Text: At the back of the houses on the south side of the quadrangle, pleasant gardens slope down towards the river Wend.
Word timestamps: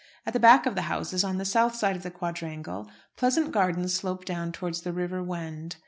At 0.25 0.33
the 0.33 0.39
back 0.39 0.65
of 0.65 0.73
the 0.73 0.81
houses 0.89 1.23
on 1.23 1.37
the 1.37 1.45
south 1.45 1.75
side 1.75 1.95
of 1.95 2.01
the 2.01 2.09
quadrangle, 2.09 2.89
pleasant 3.17 3.51
gardens 3.51 3.93
slope 3.93 4.25
down 4.25 4.51
towards 4.51 4.81
the 4.81 4.91
river 4.91 5.21
Wend. 5.21 5.75